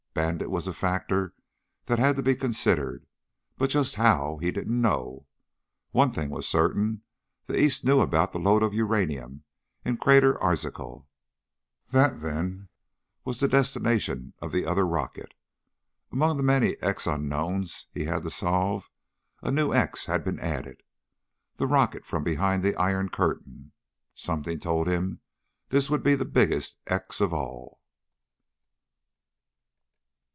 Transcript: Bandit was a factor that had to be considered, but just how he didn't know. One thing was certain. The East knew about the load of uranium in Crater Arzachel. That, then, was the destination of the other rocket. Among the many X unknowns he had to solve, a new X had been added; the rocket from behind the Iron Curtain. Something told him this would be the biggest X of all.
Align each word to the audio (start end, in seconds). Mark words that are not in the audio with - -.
Bandit 0.13 0.49
was 0.51 0.67
a 0.67 0.73
factor 0.73 1.33
that 1.85 1.97
had 1.97 2.17
to 2.17 2.21
be 2.21 2.35
considered, 2.35 3.07
but 3.57 3.69
just 3.69 3.95
how 3.95 4.37
he 4.41 4.51
didn't 4.51 4.81
know. 4.81 5.25
One 5.91 6.11
thing 6.11 6.29
was 6.29 6.45
certain. 6.45 7.03
The 7.47 7.59
East 7.59 7.85
knew 7.85 8.01
about 8.01 8.33
the 8.33 8.37
load 8.39 8.61
of 8.61 8.73
uranium 8.73 9.45
in 9.85 9.95
Crater 9.95 10.37
Arzachel. 10.43 11.07
That, 11.91 12.19
then, 12.19 12.67
was 13.23 13.39
the 13.39 13.47
destination 13.47 14.33
of 14.39 14.51
the 14.51 14.65
other 14.65 14.85
rocket. 14.85 15.33
Among 16.11 16.35
the 16.35 16.43
many 16.43 16.75
X 16.81 17.07
unknowns 17.07 17.87
he 17.93 18.03
had 18.03 18.23
to 18.23 18.29
solve, 18.29 18.89
a 19.41 19.49
new 19.49 19.73
X 19.73 20.07
had 20.07 20.25
been 20.25 20.41
added; 20.41 20.83
the 21.55 21.67
rocket 21.67 22.05
from 22.05 22.25
behind 22.25 22.63
the 22.63 22.75
Iron 22.75 23.07
Curtain. 23.07 23.71
Something 24.13 24.59
told 24.59 24.87
him 24.87 25.21
this 25.69 25.89
would 25.89 26.03
be 26.03 26.15
the 26.15 26.25
biggest 26.25 26.79
X 26.85 27.21
of 27.21 27.33
all. 27.33 27.79